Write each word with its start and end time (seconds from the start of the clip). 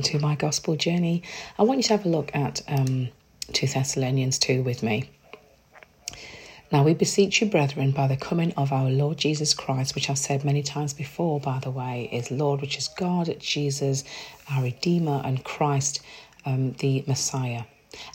to 0.00 0.18
my 0.18 0.34
gospel 0.34 0.76
journey, 0.76 1.22
I 1.58 1.64
want 1.64 1.78
you 1.78 1.82
to 1.84 1.96
have 1.96 2.06
a 2.06 2.08
look 2.08 2.30
at 2.34 2.62
um, 2.68 3.08
2 3.52 3.66
Thessalonians 3.66 4.38
2 4.38 4.62
with 4.62 4.82
me. 4.82 5.10
Now 6.70 6.84
we 6.84 6.94
beseech 6.94 7.42
you, 7.42 7.48
brethren, 7.50 7.90
by 7.90 8.06
the 8.06 8.16
coming 8.16 8.54
of 8.56 8.72
our 8.72 8.88
Lord 8.88 9.18
Jesus 9.18 9.52
Christ, 9.52 9.94
which 9.94 10.08
I've 10.08 10.16
said 10.16 10.42
many 10.42 10.62
times 10.62 10.94
before, 10.94 11.38
by 11.38 11.58
the 11.58 11.70
way, 11.70 12.08
is 12.10 12.30
Lord, 12.30 12.62
which 12.62 12.78
is 12.78 12.88
God, 12.88 13.36
Jesus, 13.38 14.04
our 14.50 14.62
Redeemer, 14.62 15.20
and 15.22 15.44
Christ, 15.44 16.00
um, 16.46 16.72
the 16.72 17.04
Messiah, 17.06 17.64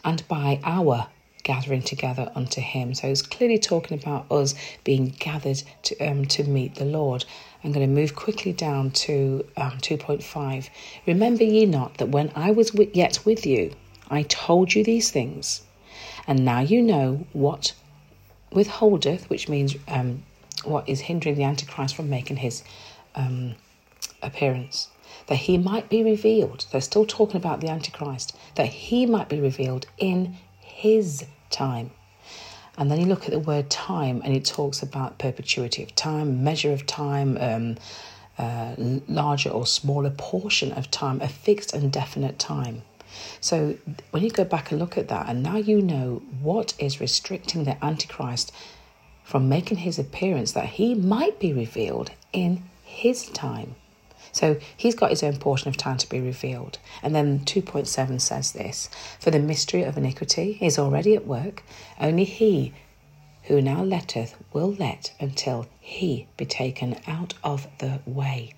and 0.04 0.28
by 0.28 0.59
our 0.64 1.07
gathering 1.44 1.82
together 1.82 2.32
unto 2.36 2.62
Him. 2.62 2.94
So 2.94 3.08
it's 3.08 3.22
clearly 3.22 3.60
talking 3.60 3.98
about 3.98 4.32
us 4.32 4.56
being 4.84 5.16
gathered 5.20 5.64
to 5.84 5.98
um, 6.00 6.26
to 6.26 6.44
meet 6.44 6.76
the 6.76 6.86
Lord. 6.86 7.26
I'm 7.64 7.72
going 7.72 7.88
to 7.88 7.94
move 7.94 8.16
quickly 8.16 8.54
down 8.54 8.92
to 8.92 9.46
um, 9.58 9.72
2.5. 9.80 10.70
Remember 11.05 11.44
ye 11.44 11.66
not 11.66 11.98
that 11.98 12.10
when 12.10 12.32
I 12.36 12.52
was 12.52 12.73
yet 12.94 13.26
with 13.26 13.46
you, 13.46 13.73
I 14.09 14.23
told 14.23 14.73
you 14.73 14.84
these 14.84 15.12
things, 15.12 15.62
and 16.28 16.45
now 16.45 16.59
you 16.59 16.81
know 16.81 17.26
what 17.34 17.73
withholdeth, 18.52 19.30
which 19.30 19.50
means 19.50 19.76
um, 19.88 20.23
what 20.64 20.88
is 20.88 21.02
hindering 21.02 21.36
the 21.36 21.44
Antichrist 21.44 21.95
from 21.95 22.09
making 22.09 22.38
his 22.38 22.64
um, 23.16 23.56
appearance, 24.22 24.90
that 25.28 25.36
he 25.36 25.58
might 25.58 25.90
be 25.90 26.04
revealed. 26.04 26.66
They're 26.72 26.81
still 26.81 27.06
talking 27.06 27.38
about 27.38 27.62
the 27.62 27.70
Antichrist, 27.70 28.36
that 28.56 28.67
he 28.67 29.06
might 29.06 29.30
be 29.30 29.40
revealed 29.40 29.88
in 29.98 30.38
his 30.77 31.26
time. 31.49 31.90
And 32.77 32.91
then 32.91 32.99
you 32.99 33.08
look 33.08 33.26
at 33.26 33.31
the 33.31 33.40
word 33.40 33.72
time 33.72 34.22
and 34.23 34.31
it 34.31 34.45
talks 34.45 34.84
about 34.84 35.17
perpetuity 35.17 35.81
of 35.81 35.95
time, 35.95 36.44
measure 36.44 36.72
of 36.72 36.86
time, 36.86 37.36
um, 37.41 37.77
uh, 38.38 38.76
larger 39.08 39.50
or 39.50 39.66
smaller 39.66 40.12
portion 40.12 40.72
of 40.73 40.91
time, 40.91 41.20
a 41.20 41.27
fixed 41.27 41.73
and 41.73 41.91
definite 41.91 42.38
time. 42.38 42.84
So 43.41 43.76
when 44.12 44.22
you 44.22 44.30
go 44.30 44.44
back 44.44 44.70
and 44.70 44.80
look 44.80 45.00
at 45.00 45.08
that, 45.08 45.27
and 45.27 45.41
now 45.41 45.58
you 45.58 45.81
know 45.81 46.22
what 46.44 46.75
is 46.78 47.02
restricting 47.02 47.64
the 47.64 47.83
Antichrist 47.83 48.52
from 49.23 49.50
making 49.50 49.80
his 49.80 49.98
appearance, 49.98 50.52
that 50.52 50.67
he 50.67 50.94
might 50.94 51.39
be 51.39 51.53
revealed 51.53 52.11
in 52.31 52.61
his 52.83 53.25
time. 53.30 53.73
So 54.31 54.58
he's 54.75 54.95
got 54.95 55.09
his 55.09 55.23
own 55.23 55.38
portion 55.38 55.70
of 55.70 55.78
time 55.78 55.97
to 55.97 56.09
be 56.09 56.20
revealed. 56.20 56.80
And 57.02 57.16
then 57.16 57.39
2.7 57.42 58.20
says 58.22 58.52
this 58.52 58.89
For 59.20 59.31
the 59.31 59.39
mystery 59.39 59.83
of 59.83 59.97
iniquity 59.97 60.58
is 60.61 60.78
already 60.80 61.16
at 61.16 61.28
work, 61.28 61.64
only 62.00 62.23
he 62.23 62.73
who 63.44 63.61
now 63.61 63.81
letteth 63.81 64.36
will 64.52 64.73
let 64.73 65.14
until 65.20 65.67
he 65.80 66.28
be 66.36 66.45
taken 66.45 67.00
out 67.08 67.33
of 67.44 67.67
the 67.80 68.00
way. 68.05 68.53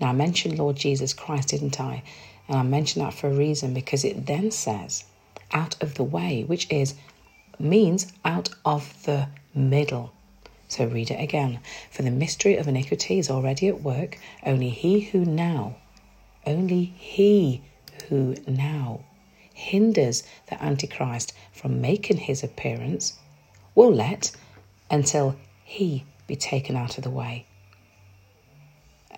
Now, 0.00 0.08
I 0.08 0.12
mentioned 0.12 0.58
Lord 0.58 0.76
Jesus 0.76 1.12
Christ, 1.12 1.48
didn't 1.48 1.80
I? 1.80 2.02
And 2.48 2.56
I 2.56 2.62
mentioned 2.62 3.04
that 3.04 3.14
for 3.14 3.28
a 3.28 3.34
reason 3.34 3.74
because 3.74 4.04
it 4.04 4.26
then 4.26 4.50
says 4.50 5.04
out 5.52 5.80
of 5.82 5.94
the 5.94 6.04
way, 6.04 6.44
which 6.44 6.66
is 6.70 6.94
means 7.58 8.12
out 8.24 8.48
of 8.64 9.04
the 9.04 9.28
middle. 9.54 10.12
So 10.72 10.86
read 10.86 11.10
it 11.10 11.20
again. 11.20 11.60
For 11.90 12.00
the 12.00 12.10
mystery 12.10 12.56
of 12.56 12.66
iniquity 12.66 13.18
is 13.18 13.28
already 13.28 13.68
at 13.68 13.82
work. 13.82 14.18
Only 14.42 14.70
he 14.70 15.00
who 15.00 15.22
now, 15.22 15.76
only 16.46 16.84
he 16.96 17.60
who 18.08 18.36
now 18.46 19.00
hinders 19.52 20.22
the 20.48 20.62
Antichrist 20.64 21.34
from 21.52 21.82
making 21.82 22.16
his 22.16 22.42
appearance 22.42 23.18
will 23.74 23.92
let 23.92 24.30
until 24.90 25.36
he 25.62 26.06
be 26.26 26.36
taken 26.36 26.74
out 26.74 26.96
of 26.96 27.04
the 27.04 27.10
way. 27.10 27.44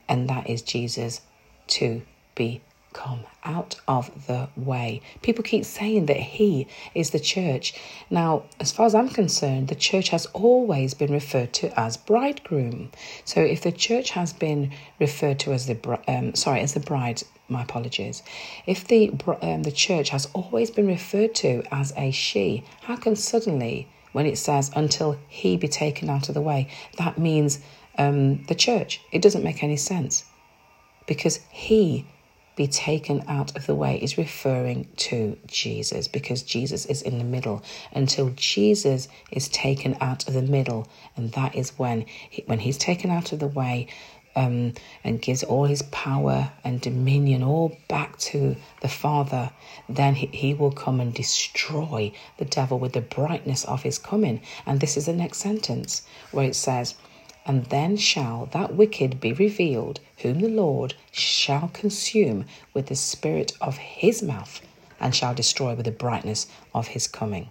And 0.09 0.29
that 0.29 0.51
is 0.51 0.61
Jesus 0.61 1.21
to 1.69 2.03
be 2.35 2.63
come 2.95 3.25
out 3.45 3.79
of 3.87 4.27
the 4.27 4.49
way. 4.57 5.03
People 5.21 5.45
keep 5.45 5.67
saying 5.67 6.07
that 6.07 6.17
He 6.17 6.67
is 6.95 7.11
the 7.11 7.21
church. 7.21 7.75
Now, 8.09 8.45
as 8.59 8.73
far 8.73 8.87
as 8.87 8.95
I'm 8.95 9.11
concerned, 9.11 9.69
the 9.69 9.75
church 9.75 10.09
has 10.09 10.25
always 10.27 10.95
been 10.95 11.13
referred 11.13 11.53
to 11.55 11.79
as 11.79 11.99
bridegroom. 11.99 12.91
So, 13.27 13.43
if 13.43 13.61
the 13.61 13.73
church 13.73 14.11
has 14.11 14.33
been 14.33 14.73
referred 14.99 15.39
to 15.41 15.53
as 15.53 15.67
the 15.67 15.77
um, 16.09 16.35
sorry 16.35 16.61
as 16.61 16.73
the 16.73 16.81
bride, 16.81 17.23
my 17.49 17.63
apologies. 17.63 18.23
If 18.67 18.87
the 18.87 19.13
um, 19.43 19.65
the 19.65 19.73
church 19.73 20.09
has 20.11 20.27
always 20.33 20.71
been 20.71 20.87
referred 20.87 21.35
to 21.37 21.63
as 21.71 21.93
a 21.97 22.11
she, 22.11 22.65
how 22.83 22.97
can 22.97 23.17
suddenly, 23.17 23.89
when 24.13 24.25
it 24.25 24.39
says 24.39 24.71
until 24.75 25.19
He 25.29 25.57
be 25.57 25.69
taken 25.69 26.09
out 26.09 26.29
of 26.29 26.35
the 26.35 26.41
way, 26.41 26.69
that 26.97 27.19
means 27.19 27.61
um, 27.99 28.45
the 28.45 28.55
church? 28.55 29.01
It 29.13 29.21
doesn't 29.21 29.45
make 29.45 29.63
any 29.63 29.77
sense 29.77 30.25
because 31.07 31.41
He 31.51 32.07
be 32.57 32.67
taken 32.67 33.25
out 33.29 33.57
of 33.57 33.67
the 33.67 33.75
way 33.75 33.97
is 33.97 34.17
referring 34.17 34.89
to 34.97 35.37
Jesus 35.47 36.09
because 36.09 36.43
Jesus 36.43 36.87
is 36.87 37.03
in 37.03 37.19
the 37.19 37.25
middle 37.25 37.63
until 37.93 38.31
Jesus 38.31 39.09
is 39.31 39.49
taken 39.49 39.97
out 40.01 40.29
of 40.29 40.35
the 40.35 40.43
middle 40.43 40.89
and 41.17 41.33
that 41.33 41.55
is 41.55 41.79
when 41.79 42.07
he, 42.07 42.43
when 42.47 42.61
he's 42.61 42.79
taken 42.79 43.11
out 43.11 43.33
of 43.33 43.41
the 43.41 43.49
way 43.49 43.89
um, 44.37 44.75
and 45.03 45.23
gives 45.23 45.43
all 45.43 45.65
his 45.65 45.83
power 45.83 46.51
and 46.65 46.81
dominion 46.81 47.43
all 47.43 47.77
back 47.89 48.19
to 48.19 48.57
the 48.81 48.89
Father, 48.89 49.51
then 49.89 50.15
he, 50.15 50.27
he 50.27 50.55
will 50.55 50.73
come 50.73 51.01
and 51.01 51.15
destroy 51.15 52.13
the 52.39 52.45
devil 52.45 52.79
with 52.79 52.93
the 52.93 53.01
brightness 53.01 53.65
of 53.65 53.83
his 53.83 53.99
coming. 53.99 54.41
And 54.67 54.81
this 54.81 54.97
is 54.97 55.07
the 55.07 55.13
next 55.13 55.39
sentence 55.39 56.03
where 56.33 56.47
it 56.47 56.57
says, 56.57 56.95
and 57.47 57.67
then 57.67 57.97
shall 57.97 58.47
that 58.53 58.75
wicked 58.75 59.21
be 59.21 59.33
revealed, 59.33 60.01
whom 60.19 60.41
the 60.41 60.49
Lord 60.49 60.95
shall 61.11 61.71
consume 61.73 62.47
with 62.73 62.87
the 62.87 62.97
spirit 62.97 63.53
of 63.61 63.77
his 63.77 64.23
mouth, 64.23 64.61
and 64.99 65.15
shall 65.15 65.35
destroy 65.35 65.75
with 65.75 65.85
the 65.85 65.91
brightness 65.91 66.47
of 66.75 66.89
his 66.89 67.07
coming. 67.07 67.51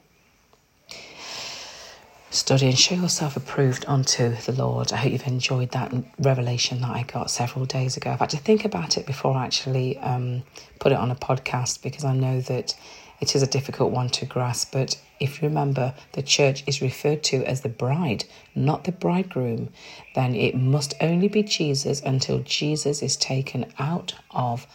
Study 2.33 2.65
and 2.65 2.79
show 2.79 2.95
yourself 2.95 3.37
approved 3.37 3.85
unto 3.87 4.35
the 4.35 4.53
Lord. 4.53 4.91
I 4.91 4.97
hope 4.97 5.11
you've 5.11 5.27
enjoyed 5.27 5.69
that 5.71 5.93
revelation 6.17 6.81
that 6.81 6.89
I 6.89 7.03
got 7.03 7.29
several 7.29 7.65
days 7.65 7.95
ago. 7.95 8.09
I've 8.09 8.19
had 8.19 8.31
to 8.31 8.37
think 8.37 8.65
about 8.65 8.97
it 8.97 9.05
before 9.05 9.35
I 9.35 9.45
actually 9.45 9.99
um, 9.99 10.41
put 10.79 10.91
it 10.91 10.97
on 10.97 11.11
a 11.11 11.15
podcast 11.15 11.83
because 11.83 12.03
I 12.03 12.15
know 12.15 12.41
that 12.41 12.73
it 13.21 13.35
is 13.35 13.43
a 13.43 13.47
difficult 13.47 13.91
one 13.91 14.09
to 14.09 14.25
grasp, 14.25 14.71
but 14.73 14.99
if 15.23 15.41
you 15.41 15.47
remember 15.47 15.93
the 16.11 16.21
church 16.21 16.63
is 16.67 16.81
referred 16.81 17.23
to 17.23 17.45
as 17.45 17.61
the 17.61 17.69
bride, 17.69 18.25
not 18.53 18.83
the 18.83 18.91
bridegroom, 18.91 19.69
then 20.15 20.35
it 20.35 20.53
must 20.53 20.93
only 20.99 21.29
be 21.29 21.43
Jesus 21.43 22.01
until 22.01 22.39
Jesus 22.39 23.01
is 23.01 23.15
taken 23.15 23.71
out 23.79 24.15
of 24.31 24.67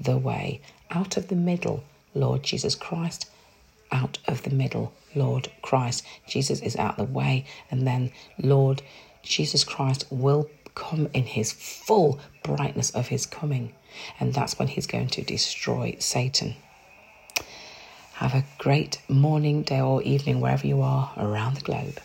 the 0.00 0.16
way, 0.16 0.62
out 0.90 1.18
of 1.18 1.28
the 1.28 1.36
middle, 1.36 1.84
Lord 2.14 2.42
Jesus 2.42 2.74
Christ, 2.74 3.28
out 3.92 4.18
of 4.26 4.42
the 4.42 4.50
middle, 4.50 4.94
Lord 5.14 5.52
Christ. 5.60 6.06
Jesus 6.26 6.60
is 6.60 6.76
out 6.76 6.98
of 6.98 7.06
the 7.08 7.12
way, 7.12 7.44
and 7.70 7.86
then 7.86 8.10
Lord 8.38 8.80
Jesus 9.22 9.64
Christ 9.64 10.06
will 10.10 10.48
come 10.74 11.10
in 11.12 11.24
his 11.24 11.52
full 11.52 12.18
brightness 12.42 12.90
of 12.90 13.08
his 13.08 13.26
coming, 13.26 13.74
and 14.18 14.32
that's 14.32 14.58
when 14.58 14.68
he's 14.68 14.86
going 14.86 15.08
to 15.08 15.22
destroy 15.22 15.96
Satan. 15.98 16.54
Have 18.20 18.34
a 18.34 18.44
great 18.58 19.00
morning, 19.08 19.62
day, 19.62 19.80
or 19.80 20.02
evening 20.02 20.40
wherever 20.42 20.66
you 20.66 20.82
are 20.82 21.10
around 21.16 21.56
the 21.56 21.62
globe. 21.62 22.00